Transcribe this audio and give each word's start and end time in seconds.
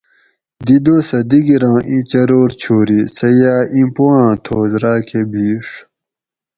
دی 0.65 0.77
دوسہ 0.85 1.19
دگیراں 1.31 1.79
اِیں 1.89 2.03
چرور 2.11 2.49
چھوری 2.61 2.99
سہ 3.15 3.27
یاۤ 3.39 3.61
اِیں 3.73 3.89
پوآۤں 3.95 4.33
تھوس 4.43 4.71
راۤکہ 4.83 5.21
بِھیڛ 5.31 5.67